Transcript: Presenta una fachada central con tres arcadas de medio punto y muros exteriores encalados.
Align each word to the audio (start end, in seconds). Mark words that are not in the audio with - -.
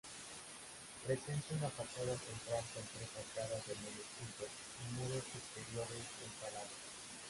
Presenta 1.05 1.53
una 1.53 1.69
fachada 1.69 2.17
central 2.17 2.63
con 2.73 2.81
tres 2.97 3.07
arcadas 3.21 3.67
de 3.67 3.75
medio 3.75 4.01
punto 4.17 4.47
y 4.89 4.93
muros 4.97 5.21
exteriores 5.27 6.03
encalados. 6.25 6.71